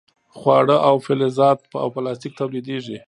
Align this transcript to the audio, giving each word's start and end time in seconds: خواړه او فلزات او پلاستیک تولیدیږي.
خواړه 0.37 0.77
او 0.87 0.95
فلزات 1.05 1.59
او 1.81 1.87
پلاستیک 1.95 2.33
تولیدیږي. 2.39 2.97